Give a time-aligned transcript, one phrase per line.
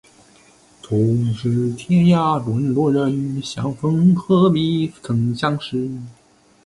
[0.81, 5.91] 同是天涯沦落人，相逢何必曾相识